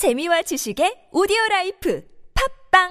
재미와 0.00 0.40
지식의 0.40 1.10
오디오 1.12 1.36
라이프 1.50 2.02
팝빵 2.72 2.88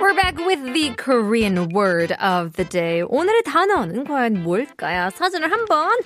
We're 0.00 0.14
back 0.14 0.38
with 0.38 0.72
the 0.72 0.96
Korean 0.96 1.68
word 1.74 2.14
of 2.14 2.54
the 2.56 2.66
day. 2.66 3.02
오늘의 3.02 3.42
단어는 3.42 4.04
과연 4.04 4.42
뭘까요? 4.44 5.10
사진을 5.10 5.52
한번 5.52 6.00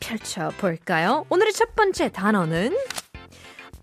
펼쳐볼까요? 0.00 1.26
오늘의 1.30 1.52
첫 1.52 1.74
번째 1.74 2.12
단어는 2.12 2.76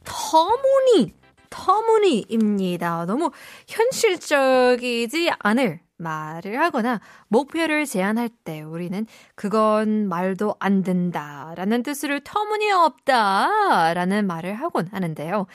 터무니, 0.06 1.20
터무니입니다. 1.52 3.06
너무 3.06 3.30
현실적이지 3.68 5.32
않을 5.38 5.82
말을 5.98 6.60
하거나 6.60 7.00
목표를 7.28 7.86
제안할 7.86 8.30
때 8.44 8.62
우리는 8.64 9.06
그건 9.36 10.10
말도 10.10 10.56
안 10.60 10.82
된다 10.82 11.54
라는 11.56 11.84
뜻으로 11.84 12.20
터무니없다 12.22 13.94
라는 13.94 14.26
말을 14.26 14.56
하곤 14.56 14.88
하는데요. 14.88 15.46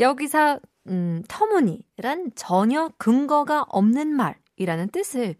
여기서 0.00 0.60
음, 0.88 1.22
터무니란 1.28 2.32
전혀 2.34 2.90
근거가 2.98 3.64
없는 3.68 4.08
말이라는 4.08 4.88
뜻을 4.90 5.36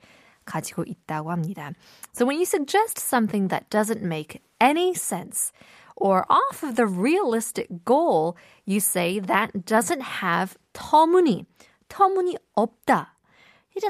가지고 0.46 0.84
있다고 0.86 1.30
합니다. 1.30 1.72
So 2.14 2.26
when 2.26 2.38
you 2.38 2.44
suggest 2.44 2.98
something 3.00 3.48
that 3.48 3.68
doesn't 3.68 4.02
make 4.02 4.40
any 4.62 4.90
sense 4.90 5.52
or 5.95 6.25
off 6.29 6.63
of 6.63 6.75
the 6.75 6.87
realistic 6.87 7.67
goal, 7.85 8.37
you 8.65 8.79
say 8.79 9.19
that 9.19 9.65
doesn't 9.65 10.01
have 10.01 10.57
터무니. 10.73 11.45
터무니 11.89 12.35
없다. 12.57 13.07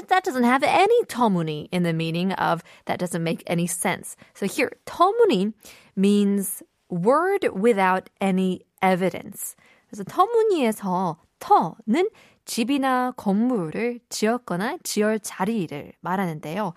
That 0.08 0.24
doesn't 0.24 0.44
have 0.44 0.62
any 0.62 1.02
터무니 1.06 1.68
in 1.72 1.82
the 1.82 1.92
meaning 1.92 2.32
of 2.34 2.62
that 2.84 2.98
doesn't 3.00 3.24
make 3.24 3.42
any 3.46 3.66
sense. 3.66 4.16
So 4.34 4.46
here, 4.46 4.70
터무니 4.86 5.52
means 5.96 6.62
word 6.88 7.48
without 7.52 8.08
any 8.20 8.60
evidence. 8.82 9.56
그래서 9.88 10.04
터무니에서 10.04 11.18
터는 11.40 12.08
집이나 12.44 13.12
건물을 13.16 14.00
지었거나 14.08 14.78
지을 14.82 15.20
자리를 15.20 15.92
말하는데요. 16.00 16.74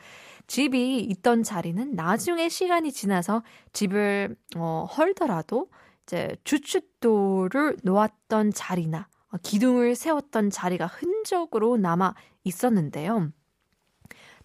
집이 0.49 1.01
있던 1.01 1.43
자리는 1.45 1.95
나중에 1.95 2.49
시간이 2.49 2.91
지나서 2.91 3.43
집을 3.73 4.35
어, 4.57 4.89
헐더라도 4.97 5.71
이제 6.03 6.37
주춧돌을 6.43 7.77
놓았던 7.85 8.53
자리나 8.55 9.09
기둥을 9.43 9.95
세웠던 9.95 10.51
자리가 10.51 10.87
흔적으로 10.87 11.77
남아 11.77 12.15
있었는데요. 12.45 13.31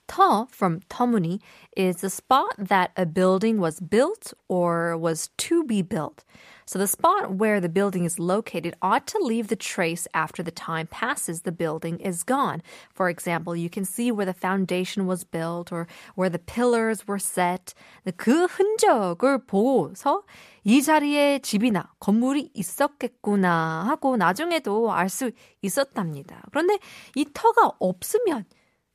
터 0.06 0.46
from 0.52 0.82
터무니 0.90 1.40
is 1.78 2.02
the 2.02 2.10
spot 2.10 2.52
that 2.58 2.92
a 2.98 3.06
building 3.06 3.58
was 3.58 3.80
built 3.80 4.34
or 4.50 4.98
was 4.98 5.30
to 5.38 5.64
be 5.64 5.82
built. 5.82 6.26
So 6.67 6.79
the 6.79 6.87
spot 6.87 7.35
where 7.35 7.61
the 7.61 7.69
building 7.69 8.05
is 8.05 8.19
located 8.19 8.75
ought 8.83 9.07
to 9.09 9.19
leave 9.19 9.49
the 9.49 9.57
trace 9.57 10.07
after 10.13 10.43
the 10.43 10.51
time 10.51 10.87
passes 10.87 11.43
the 11.43 11.53
building 11.53 11.99
is 12.01 12.23
gone. 12.23 12.63
For 12.93 13.09
example, 13.09 13.57
you 13.57 13.71
can 13.71 13.85
see 13.85 14.13
where 14.13 14.27
the 14.27 14.35
foundation 14.35 15.07
was 15.07 15.25
built 15.25 15.73
or 15.73 15.87
where 16.15 16.29
the 16.29 16.39
pillars 16.39 17.07
were 17.07 17.19
set. 17.19 17.75
그 18.17 18.47
흔적을 18.47 19.47
보고서 19.47 20.23
이 20.65 20.83
자리에 20.83 21.39
집이나 21.39 21.91
건물이 22.01 22.51
있었겠구나 22.53 23.85
하고 23.89 24.17
나중에도 24.17 24.93
알 24.93 25.09
수 25.09 25.31
있었답니다. 25.63 26.43
그런데 26.51 26.79
이 27.15 27.25
터가 27.33 27.73
없으면 27.79 28.45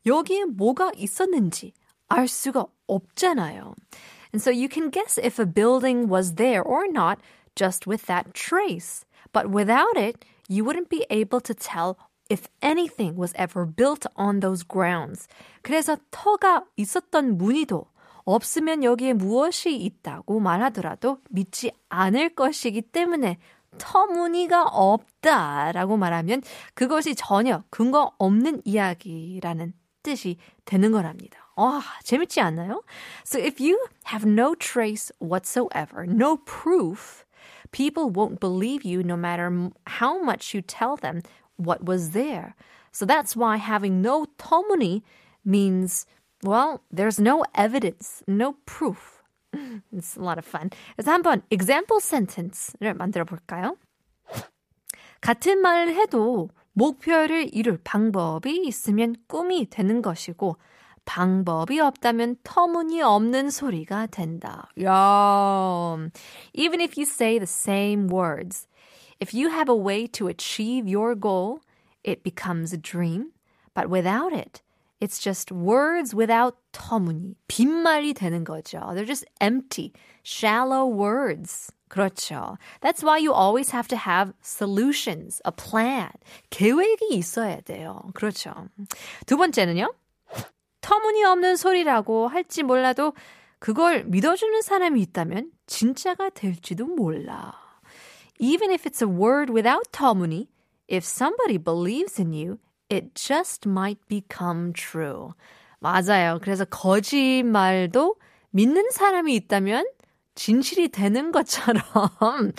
여기에 0.06 0.46
뭐가 0.46 0.92
있었는지 0.96 1.74
알 2.10 2.28
수가 2.28 2.68
없잖아요. 2.88 3.74
And 4.34 4.42
so 4.42 4.52
you 4.52 4.68
can 4.68 4.92
guess 4.92 5.18
if 5.18 5.40
a 5.40 5.46
building 5.46 6.10
was 6.10 6.36
there 6.36 6.62
or 6.62 6.86
not 6.88 7.20
just 7.59 7.87
with 7.87 8.07
that 8.07 8.33
trace. 8.33 9.05
But 9.33 9.51
without 9.51 9.97
it, 9.99 10.25
you 10.49 10.65
wouldn't 10.65 10.89
be 10.89 11.05
able 11.11 11.41
to 11.41 11.53
tell 11.53 11.99
if 12.31 12.47
anything 12.63 13.17
was 13.17 13.33
ever 13.35 13.67
built 13.67 14.07
on 14.17 14.41
those 14.41 14.63
grounds. 14.63 15.27
그래서 15.63 15.97
터가 16.11 16.65
있었던 16.77 17.37
무늬도 17.37 17.87
없으면 18.25 18.85
여기에 18.85 19.15
무엇이 19.15 19.75
있다고 19.77 20.39
말하더라도 20.39 21.19
믿지 21.31 21.73
않을 21.89 22.35
것이기 22.35 22.83
때문에 22.83 23.39
터무니가 23.79 24.65
없다라고 24.65 25.97
말하면 25.97 26.43
그것이 26.75 27.15
전혀 27.15 27.65
근거 27.71 28.13
없는 28.19 28.63
이야기라는 28.65 29.73
뜻이 30.03 30.37
되는 30.65 30.93
거랍니다. 30.93 31.39
와, 31.57 31.83
재밌지 32.05 32.41
않나요? 32.41 32.83
So 33.27 33.41
if 33.41 33.61
you 33.61 33.79
have 34.13 34.31
no 34.31 34.55
trace 34.55 35.11
whatsoever, 35.21 36.05
no 36.05 36.37
proof, 36.45 37.25
people 37.72 38.10
won't 38.10 38.40
believe 38.40 38.84
you 38.84 39.04
no 39.04 39.16
matter 39.16 39.72
how 39.88 40.22
much 40.22 40.54
you 40.54 40.62
tell 40.62 40.96
them 40.96 41.22
what 41.58 41.86
was 41.86 42.12
there. 42.12 42.56
So 42.92 43.06
that's 43.06 43.36
why 43.36 43.58
having 43.58 44.02
no 44.02 44.28
터무니 44.38 45.02
means, 45.44 46.06
well, 46.44 46.82
there's 46.92 47.20
no 47.20 47.44
evidence, 47.56 48.24
no 48.28 48.56
proof. 48.66 49.24
It's 49.92 50.16
a 50.18 50.22
lot 50.22 50.38
of 50.38 50.46
fun. 50.46 50.70
그래서 50.98 51.12
한번 51.12 51.44
example 51.52 52.00
sentence를 52.00 52.94
만들어 52.96 53.26
볼까요? 53.26 53.78
같은 55.22 55.60
말을 55.62 55.96
해도 55.96 56.50
목표를 56.74 57.50
이룰 57.54 57.78
방법이 57.84 58.66
있으면 58.66 59.16
꿈이 59.28 59.68
되는 59.70 60.02
것이고 60.02 60.58
방법이 61.09 61.81
없다면 61.81 62.37
터무니없는 62.45 63.49
소리가 63.49 64.09
된다. 64.09 64.69
야. 64.83 65.97
Even 66.53 66.83
if 66.83 66.99
you 66.99 67.07
say 67.07 67.39
the 67.39 67.47
same 67.49 68.09
words, 68.09 68.69
if 69.19 69.33
you 69.33 69.49
have 69.49 69.71
a 69.71 69.75
way 69.75 70.07
to 70.07 70.29
achieve 70.29 70.87
your 70.87 71.19
goal, 71.19 71.61
it 72.05 72.23
becomes 72.23 72.75
a 72.75 72.77
dream. 72.77 73.33
But 73.73 73.89
without 73.89 74.35
it, 74.35 74.61
it's 75.01 75.19
just 75.19 75.51
words 75.51 76.15
without 76.15 76.57
터무니. 76.73 77.37
빈말이 77.49 78.13
되는 78.13 78.45
거죠. 78.45 78.79
They're 78.93 79.07
just 79.07 79.25
empty, 79.41 79.95
shallow 80.23 80.85
words. 80.85 81.73
그렇죠. 81.89 82.59
That's 82.83 83.03
why 83.03 83.17
you 83.17 83.33
always 83.33 83.73
have 83.73 83.89
to 83.89 83.97
have 83.97 84.35
solutions, 84.43 85.41
a 85.47 85.53
plan. 85.53 86.13
계획이 86.51 87.15
있어야 87.17 87.63
돼요. 87.63 88.03
그렇죠. 88.13 88.53
두 89.25 89.39
번째는요. 89.39 89.91
터무니없는 90.81 91.57
소리라고 91.57 92.29
할지 92.29 92.63
몰라도 92.63 93.13
그걸 93.59 94.05
믿어주는 94.05 94.63
사람이 94.63 95.01
있다면 95.03 95.51
진짜가 95.67 96.31
될지도 96.31 96.87
몰라. 96.87 97.55
Even 98.39 98.71
if 98.71 98.89
it's 98.89 99.03
a 99.03 99.09
word 99.09 99.53
without 99.53 99.91
터무니, 99.91 100.49
if 100.91 101.05
somebody 101.05 101.59
believes 101.59 102.21
in 102.21 102.33
you, 102.33 102.59
it 102.89 103.15
just 103.15 103.69
might 103.69 104.01
become 104.09 104.73
true. 104.73 105.33
맞아요. 105.81 106.39
그래서 106.41 106.65
거짓말도 106.65 108.17
믿는 108.51 108.91
사람이 108.91 109.35
있다면 109.35 109.87
진실이 110.35 110.89
되는 110.89 111.33
것처럼. 111.33 112.53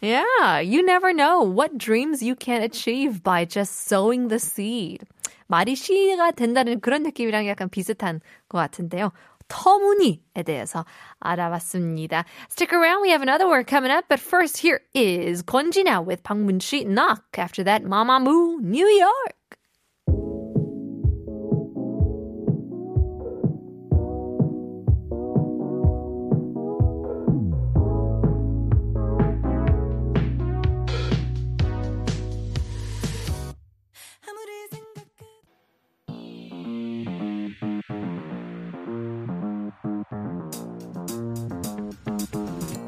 yeah, 0.00 0.60
you 0.60 0.82
never 0.82 1.12
know 1.12 1.42
what 1.42 1.76
dreams 1.76 2.22
you 2.22 2.36
can 2.36 2.62
achieve 2.62 3.22
by 3.22 3.44
just 3.44 3.88
sowing 3.88 4.28
the 4.28 4.38
seed. 4.38 5.02
말이 5.46 5.74
시가 5.74 6.32
된다는 6.32 6.80
그런 6.80 7.02
느낌이랑 7.02 7.46
약간 7.46 7.68
비슷한 7.68 8.20
것 8.48 8.58
같은데요. 8.58 9.12
터무니에 9.48 10.42
대해서 10.44 10.84
알아봤습니다. 11.20 12.24
Stick 12.50 12.72
around, 12.76 13.02
we 13.02 13.10
have 13.10 13.22
another 13.22 13.46
word 13.48 13.66
coming 13.68 13.92
up, 13.92 14.06
but 14.08 14.20
first 14.20 14.58
here 14.58 14.80
is 14.94 15.42
권진아 15.44 16.04
with 16.06 16.22
방문씨 16.22 16.84
knock. 16.86 17.22
After 17.38 17.62
that, 17.64 17.84
Mamamoo, 17.84 18.58
New 18.60 18.86
York. 18.86 19.36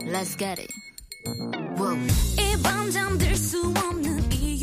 Let's 0.08 0.36
get 0.38 0.60
it. 0.60 0.72
Whoa. 1.78 1.98
이밤 2.38 2.92
잠들 2.92 3.36
수 3.36 3.74
없는 3.76 4.32
이유 4.32 4.57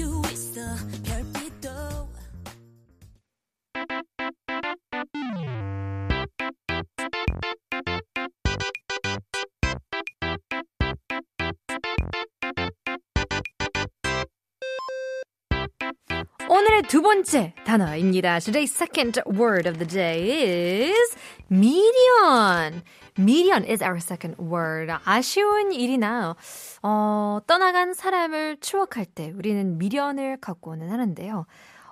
오늘의 16.75 16.83
두 16.89 17.01
번째 17.01 17.53
단어입니다. 17.63 18.39
Today's 18.39 18.75
second 18.75 19.21
word 19.29 19.69
of 19.69 19.77
the 19.77 19.87
day 19.87 20.91
is 20.91 21.15
미련. 21.47 22.81
미련 23.17 23.63
is 23.63 23.81
our 23.81 23.97
second 23.97 24.35
word. 24.41 24.93
아쉬운 25.05 25.71
일이나 25.71 26.35
어, 26.83 27.39
떠나간 27.47 27.93
사람을 27.93 28.57
추억할 28.59 29.05
때 29.05 29.31
우리는 29.37 29.77
미련을 29.77 30.37
갖고는 30.41 30.91
하는데요. 30.91 31.45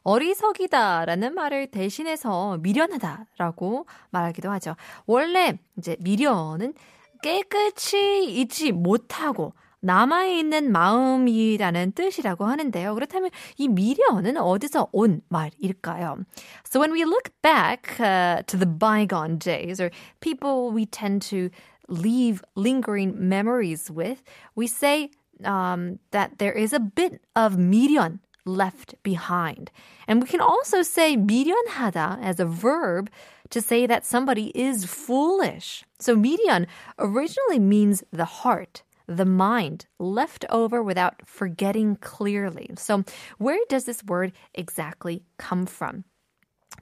어리석이다라는 0.04 1.34
말을 1.34 1.68
대신해서 1.68 2.58
미련하다라고 2.58 3.86
말하기도 4.10 4.52
하죠. 4.52 4.76
원래 5.06 5.60
이제 5.78 5.96
미련은 6.02 6.74
깨끗이 7.22 8.26
잊지 8.26 8.74
못하고 8.74 9.54
남아있는 9.83 10.73
마음이라는 10.73 11.93
뜻이라고 11.93 12.47
하는데요. 12.47 12.95
그렇다면 12.95 13.31
이 13.57 13.69
미련은 13.69 14.37
어디서 14.37 14.89
온 14.93 15.23
말일까요? 15.29 16.25
So 16.65 16.81
when 16.81 16.93
we 16.93 17.05
look 17.05 17.31
back 17.43 18.01
uh, 18.01 18.43
to 18.47 18.57
the 18.57 18.67
bygone 18.67 19.39
days 19.39 19.81
or 19.81 19.91
people 20.21 20.73
we 20.73 20.87
tend 20.87 21.23
to 21.31 21.51
leave 21.89 22.43
lingering 22.57 23.15
memories 23.17 23.91
with, 23.91 24.23
we 24.57 24.67
say 24.67 25.11
um, 25.45 25.99
that 26.11 26.39
there 26.39 26.53
is 26.53 26.73
a 26.73 26.81
bit 26.81 27.21
of 27.37 27.57
미련 27.57 28.19
left 28.45 28.95
behind. 29.03 29.71
And 30.09 30.23
we 30.23 30.29
can 30.29 30.41
also 30.41 30.83
say 30.83 31.17
미련하다 31.17 32.23
as 32.23 32.41
a 32.41 32.47
verb 32.47 33.11
to 33.51 33.61
say 33.61 33.87
that 33.87 34.05
somebody 34.05 34.51
is 34.55 34.85
foolish. 34.85 35.85
So 36.01 36.17
미련 36.17 36.67
originally 36.99 37.59
means 37.59 38.03
the 38.13 38.25
heart 38.25 38.83
The 39.08 39.26
mind, 39.26 39.86
left 40.00 40.46
over 40.50 40.82
without 40.82 41.16
forgetting 41.26 41.98
clearly. 41.98 42.70
So, 42.78 43.04
where 43.38 43.60
does 43.70 43.86
this 43.86 44.04
word 44.04 44.32
exactly 44.54 45.24
come 45.38 45.66
from? 45.66 46.04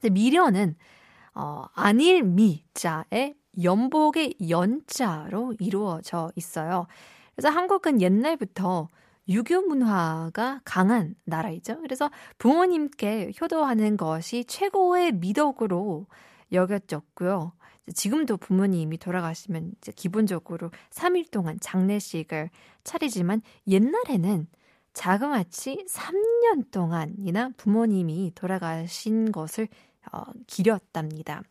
미련은 0.02 0.76
어, 1.34 1.66
안일 1.74 2.22
미자의 2.22 3.34
연복의 3.62 4.34
연자로 4.48 5.54
이루어져 5.58 6.30
있어요. 6.36 6.86
그래서 7.34 7.50
한국은 7.50 8.00
옛날부터 8.00 8.88
유교 9.28 9.62
문화가 9.62 10.60
강한 10.64 11.14
나라이죠. 11.24 11.80
그래서 11.80 12.10
부모님께 12.38 13.32
효도하는 13.40 13.96
것이 13.96 14.44
최고의 14.44 15.12
미덕으로 15.12 16.06
여겨졌고요. 16.52 17.52
지금도 17.92 18.36
부모님이 18.36 18.98
돌아가시면 18.98 19.72
이제 19.78 19.92
기본적으로 19.92 20.70
3일 20.90 21.30
동안 21.30 21.58
장례식을 21.60 22.50
차리지만 22.84 23.42
옛날에는 23.66 24.46
자그마치 24.94 25.86
3년 25.88 26.70
동안이나 26.70 27.50
부모님이 27.56 28.32
돌아가신 28.34 29.32
것을 29.32 29.68
어, 30.12 30.24
기렸답니다. 30.46 31.42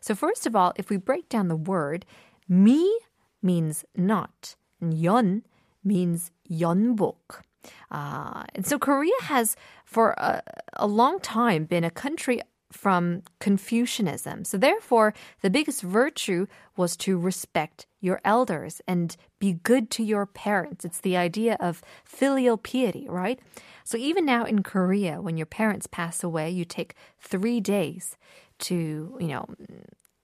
So 0.00 0.14
first 0.14 0.46
of 0.46 0.56
all, 0.56 0.72
if 0.78 0.90
we 0.90 0.98
break 0.98 1.28
down 1.28 1.48
the 1.48 1.56
word, 1.56 2.04
mi 2.48 3.00
means 3.42 3.84
not, 3.96 4.56
and 4.80 4.94
연 5.02 5.42
means 5.84 6.30
연복. 6.50 7.42
Uh, 7.90 8.44
and 8.54 8.66
so 8.66 8.78
Korea 8.78 9.16
has, 9.22 9.56
for 9.84 10.14
a, 10.18 10.42
a 10.74 10.86
long 10.86 11.18
time, 11.20 11.64
been 11.64 11.84
a 11.84 11.90
country 11.90 12.40
from 12.74 13.22
Confucianism. 13.38 14.44
So 14.44 14.58
therefore, 14.58 15.14
the 15.42 15.50
biggest 15.50 15.80
virtue 15.80 16.46
was 16.76 16.96
to 16.98 17.16
respect 17.16 17.86
your 18.00 18.20
elders 18.24 18.82
and 18.86 19.16
be 19.38 19.54
good 19.62 19.90
to 19.92 20.02
your 20.02 20.26
parents. 20.26 20.84
It's 20.84 21.00
the 21.00 21.16
idea 21.16 21.56
of 21.60 21.82
filial 22.04 22.58
piety, 22.58 23.06
right? 23.08 23.38
So 23.84 23.96
even 23.96 24.26
now 24.26 24.44
in 24.44 24.62
Korea, 24.62 25.22
when 25.22 25.36
your 25.36 25.46
parents 25.46 25.86
pass 25.86 26.24
away, 26.24 26.50
you 26.50 26.64
take 26.64 26.94
three 27.20 27.60
days 27.60 28.16
to, 28.58 29.16
you 29.20 29.28
know, 29.28 29.46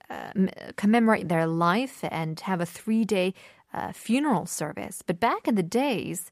uh, 0.09 0.31
commemorate 0.75 1.29
their 1.29 1.47
life 1.47 2.03
and 2.11 2.39
have 2.41 2.59
a 2.59 2.65
three 2.65 3.05
day 3.05 3.33
uh, 3.73 3.93
funeral 3.93 4.45
service. 4.45 5.01
But 5.05 5.21
back 5.21 5.47
in 5.47 5.55
the 5.55 5.63
days, 5.63 6.29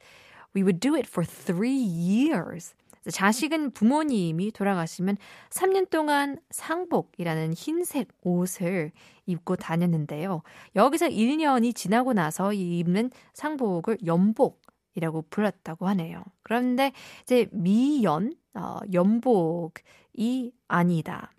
we 0.53 0.63
would 0.63 0.79
do 0.79 0.95
it 0.95 1.07
for 1.07 1.23
three 1.23 1.71
years. 1.71 2.73
자식은 3.11 3.71
부모님이 3.71 4.51
돌아가시면 4.51 5.17
3년 5.49 5.89
동안 5.89 6.37
상복이라는 6.51 7.53
흰색 7.53 8.09
옷을 8.21 8.91
입고 9.25 9.55
다녔는데요. 9.55 10.41
여기서 10.75 11.07
1년이 11.07 11.75
지나고 11.75 12.13
나서 12.13 12.53
입는 12.53 13.11
상복을 13.33 13.99
연복이라고 14.05 15.25
불렀다고 15.29 15.87
하네요. 15.87 16.23
그런데 16.43 16.91
이제 17.23 17.47
미연, 17.51 18.33
어, 18.53 18.79
연복이 18.91 20.51
아니다. 20.67 21.31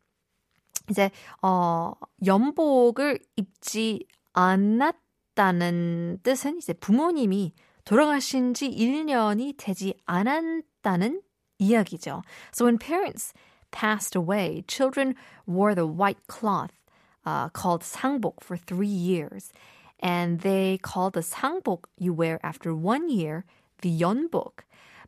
이제 0.90 1.10
어 1.40 1.92
연복을 2.26 3.20
입지 3.36 4.06
않았다는 4.32 6.18
뜻은 6.22 6.58
이제 6.58 6.72
부모님이 6.74 7.54
돌아가신 7.84 8.54
지 8.54 8.68
1년이 8.68 9.54
되지 9.56 9.94
않았다는 10.04 11.22
이야기죠. 11.59 12.23
So 12.51 12.65
when 12.65 12.77
parents 12.77 13.33
passed 13.71 14.15
away, 14.15 14.63
children 14.67 15.15
wore 15.45 15.75
the 15.75 15.87
white 15.87 16.27
cloth 16.27 16.71
uh, 17.25 17.49
called 17.49 17.81
sangbok 17.81 18.41
for 18.41 18.57
three 18.57 18.87
years. 18.87 19.51
And 19.99 20.41
they 20.41 20.77
call 20.81 21.09
the 21.09 21.21
sangbok 21.21 21.85
you 21.97 22.13
wear 22.13 22.39
after 22.43 22.75
one 22.75 23.09
year 23.09 23.45
the 23.81 23.89
yeonbok. 23.89 24.63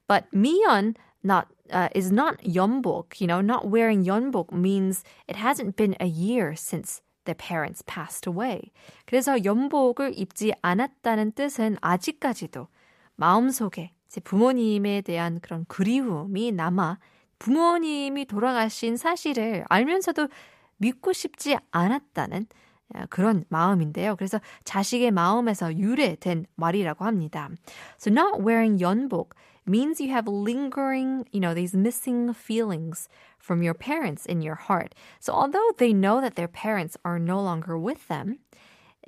But 0.08 0.32
miyeon 0.34 0.96
not 1.24 1.48
uh, 1.72 1.90
is 1.94 2.12
not 2.12 2.40
yeonbok. 2.40 3.20
You 3.20 3.28
know, 3.28 3.42
not 3.42 3.68
wearing 3.68 4.06
yeonbok 4.06 4.52
means 4.52 5.04
it 5.28 5.36
hasn't 5.36 5.76
been 5.76 5.96
a 6.00 6.08
year 6.08 6.56
since 6.56 7.02
their 7.26 7.36
parents 7.36 7.84
passed 7.86 8.26
away. 8.26 8.72
그래서 9.06 9.44
연복을 9.44 10.14
입지 10.18 10.54
않았다는 10.64 11.34
뜻은 11.34 11.78
아직까지도 11.82 12.68
마음속에 13.18 13.92
제 14.13 14.21
부모님에 14.21 15.01
대한 15.01 15.41
그런 15.41 15.65
그리움이 15.69 16.53
남아 16.53 16.99
부모님이 17.39 18.27
돌아가신 18.27 18.99
사실을 18.99 19.65
알면서도 19.71 20.29
믿고 20.77 21.15
싶지 21.15 21.57
않았다는 21.71 22.45
그런 23.09 23.47
마음인데요. 23.49 24.17
그래서 24.17 24.39
자식의 24.65 25.13
마음에서 25.13 25.75
유래된 25.75 26.45
말이라고 26.57 27.07
합니다. 27.07 27.49
So 27.99 28.13
not 28.13 28.43
wearing 28.45 28.83
연복 28.83 29.35
means 29.67 29.99
you 29.99 30.13
have 30.13 30.29
lingering, 30.29 31.25
you 31.33 31.41
know, 31.41 31.55
these 31.55 31.75
missing 31.75 32.35
feelings 32.35 33.09
from 33.39 33.63
your 33.63 33.73
parents 33.73 34.27
in 34.27 34.43
your 34.43 34.57
heart. 34.69 34.95
So 35.21 35.33
although 35.33 35.73
they 35.79 35.95
know 35.95 36.21
that 36.21 36.35
their 36.35 36.53
parents 36.53 36.99
are 37.03 37.19
no 37.19 37.41
longer 37.41 37.79
with 37.79 38.07
them, 38.09 38.41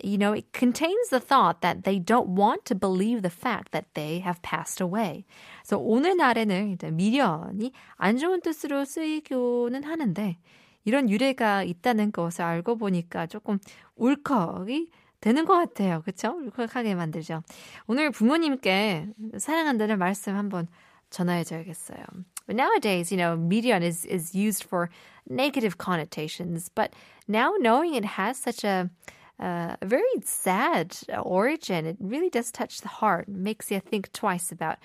you 0.02 0.18
know, 0.18 0.32
it 0.32 0.52
contains 0.52 1.08
the 1.10 1.20
thought 1.20 1.60
that 1.60 1.84
they 1.84 1.98
don't 1.98 2.28
want 2.28 2.64
to 2.66 2.74
believe 2.74 3.22
the 3.22 3.30
fact 3.30 3.72
that 3.72 3.86
they 3.94 4.18
have 4.20 4.42
passed 4.42 4.80
away. 4.80 5.24
So 5.62 5.78
오늘날에는 5.78 6.72
이제 6.72 6.90
미련이 6.90 7.72
안 7.96 8.18
좋은 8.18 8.40
뜻으로 8.40 8.84
쓰이고는 8.84 9.84
하는데 9.84 10.38
이런 10.84 11.08
유래가 11.08 11.62
있다는 11.62 12.12
것을 12.12 12.42
알고 12.42 12.76
보니까 12.76 13.26
조금 13.26 13.58
울컥이 13.96 14.88
되는 15.20 15.44
것 15.46 15.54
같아요. 15.54 16.02
그렇죠? 16.02 16.36
울컥하게 16.36 16.94
만들죠. 16.94 17.42
오늘 17.86 18.10
부모님께 18.10 19.08
사랑한다는 19.38 19.98
말씀 19.98 20.36
한번 20.36 20.66
전화해 21.08 21.44
줘야겠어요. 21.44 22.04
But 22.46 22.56
nowadays, 22.56 23.10
you 23.10 23.16
know, 23.16 23.36
미련 23.38 23.82
is 23.82 24.04
is 24.04 24.34
used 24.34 24.64
for 24.64 24.90
negative 25.30 25.78
connotations, 25.78 26.68
but 26.74 26.92
now 27.26 27.54
knowing 27.56 27.94
it 27.94 28.04
has 28.04 28.36
such 28.36 28.66
a 28.66 28.90
uh, 29.39 29.75
a 29.81 29.85
very 29.85 30.03
sad 30.23 30.97
origin. 31.23 31.85
It 31.85 31.97
really 31.99 32.29
does 32.29 32.51
touch 32.51 32.81
the 32.81 32.87
heart. 32.89 33.27
It 33.27 33.35
makes 33.35 33.71
you 33.71 33.79
think 33.79 34.11
twice 34.11 34.51
about, 34.51 34.77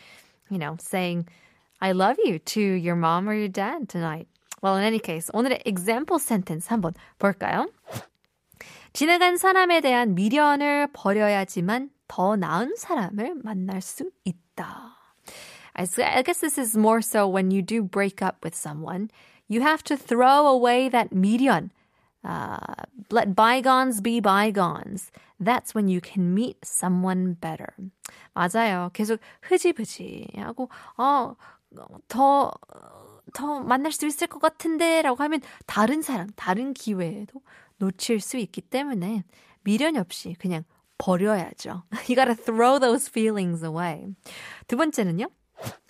you 0.50 0.58
know, 0.58 0.76
saying, 0.78 1.28
I 1.80 1.92
love 1.92 2.16
you 2.22 2.38
to 2.38 2.60
your 2.60 2.96
mom 2.96 3.28
or 3.28 3.34
your 3.34 3.48
dad 3.48 3.88
tonight. 3.88 4.28
Well, 4.62 4.76
in 4.76 4.84
any 4.84 4.98
case, 4.98 5.30
오늘의 5.34 5.62
example 5.66 6.18
sentence 6.18 6.68
한번 6.68 6.94
볼까요? 7.18 7.68
지나간 8.94 9.36
사람에 9.36 9.80
대한 9.80 10.14
미련을 10.14 10.88
버려야지만 10.92 11.90
더 12.08 12.36
나은 12.36 12.76
사람을 12.76 13.34
만날 13.42 13.82
수 13.82 14.10
있다. 14.24 14.94
I 15.74 16.22
guess 16.22 16.38
this 16.38 16.56
is 16.58 16.76
more 16.76 17.02
so 17.02 17.26
when 17.26 17.50
you 17.50 17.60
do 17.60 17.82
break 17.82 18.22
up 18.22 18.44
with 18.44 18.54
someone. 18.54 19.10
You 19.48 19.60
have 19.62 19.82
to 19.84 19.96
throw 19.96 20.46
away 20.46 20.88
that 20.88 21.10
미련, 21.10 21.70
uh, 22.23 22.57
let 23.11 23.35
bygones 23.35 24.01
be 24.01 24.19
bygones. 24.19 25.11
That's 25.39 25.73
when 25.73 25.87
you 25.87 26.01
can 26.01 26.33
meet 26.33 26.57
someone 26.63 27.37
better. 27.39 27.73
맞아요. 28.35 28.91
계속 28.93 29.19
흐지부지 29.41 30.27
하고 30.37 30.69
어, 30.97 31.35
더, 32.07 32.51
더 33.33 33.59
만날 33.61 33.91
수 33.91 34.05
있을 34.05 34.27
것 34.27 34.39
같은데 34.39 35.01
라고 35.01 35.23
하면 35.23 35.41
다른 35.65 36.01
사람, 36.01 36.29
다른 36.35 36.73
기회에도 36.73 37.41
놓칠 37.77 38.19
수 38.19 38.37
있기 38.37 38.61
때문에 38.61 39.23
미련 39.63 39.95
없이 39.97 40.35
그냥 40.39 40.63
버려야죠. 40.97 41.83
You 42.09 42.15
gotta 42.15 42.35
throw 42.35 42.79
those 42.79 43.09
feelings 43.09 43.63
away. 43.63 44.13
두 44.67 44.75
번째는요. 44.75 45.29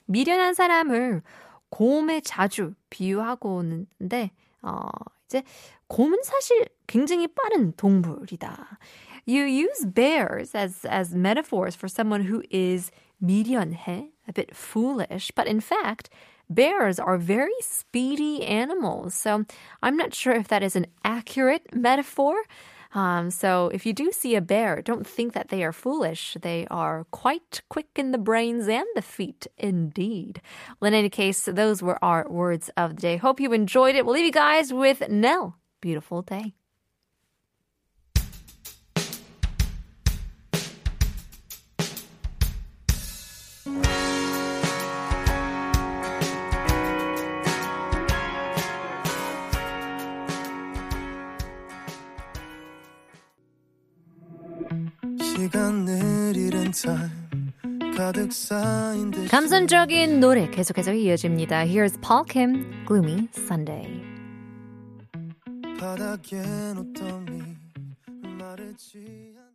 미련한 0.05 0.53
사람을 0.53 1.23
곰에 1.69 2.21
자주 2.21 2.73
비유하고 2.89 3.61
있는데 3.63 4.31
어, 4.61 4.87
이제 5.25 5.43
곰은 5.88 6.22
사실 6.22 6.66
굉장히 6.86 7.28
빠른 7.28 7.72
동물이다. 7.76 8.78
You 9.26 9.44
use 9.44 9.86
bears 9.86 10.54
as 10.54 10.84
as 10.84 11.14
metaphors 11.14 11.74
for 11.74 11.88
someone 11.88 12.24
who 12.24 12.42
is 12.50 12.90
미련해, 13.22 14.10
a 14.28 14.32
bit 14.32 14.54
foolish, 14.54 15.30
but 15.34 15.46
in 15.46 15.60
fact, 15.60 16.10
bears 16.50 16.98
are 16.98 17.16
very 17.16 17.56
speedy 17.60 18.44
animals. 18.44 19.14
So 19.14 19.44
I'm 19.82 19.96
not 19.96 20.14
sure 20.14 20.34
if 20.34 20.48
that 20.48 20.62
is 20.62 20.76
an 20.76 20.86
accurate 21.04 21.74
metaphor. 21.74 22.36
Um, 22.94 23.30
so 23.30 23.70
if 23.74 23.84
you 23.84 23.92
do 23.92 24.12
see 24.12 24.36
a 24.36 24.40
bear, 24.40 24.80
don't 24.80 25.06
think 25.06 25.32
that 25.32 25.48
they 25.48 25.64
are 25.64 25.72
foolish. 25.72 26.36
They 26.40 26.66
are 26.70 27.04
quite 27.10 27.60
quick 27.68 27.88
in 27.96 28.12
the 28.12 28.18
brains 28.18 28.68
and 28.68 28.86
the 28.94 29.02
feet, 29.02 29.48
indeed. 29.58 30.40
Well, 30.78 30.88
in 30.88 30.94
any 30.94 31.10
case, 31.10 31.44
those 31.44 31.82
were 31.82 31.98
our 32.04 32.26
words 32.30 32.70
of 32.76 32.96
the 32.96 33.02
day. 33.02 33.16
Hope 33.16 33.40
you 33.40 33.52
enjoyed 33.52 33.96
it. 33.96 34.06
We'll 34.06 34.14
leave 34.14 34.26
you 34.26 34.32
guys 34.32 34.72
with 34.72 35.08
Nell. 35.08 35.56
Beautiful 35.80 36.24
day. 36.24 36.54
시간 55.20 55.84
느리는 55.84 56.72
time 56.72 57.10
가득 57.96 58.32
쌓인 58.32 59.10
듯 59.10 59.28
감성적인 59.28 60.20
노래 60.20 60.50
계속해서 60.50 60.92
이어집니다. 60.94 61.64
Here's 61.66 62.00
Paul 62.00 62.24
Kim, 62.28 62.84
Gloomy 62.86 63.28
Sunday. 63.32 64.07
바닥에 65.79 66.41
놓던 66.73 67.25
미 67.25 67.55
마르지 68.37 69.33
않 69.37 69.48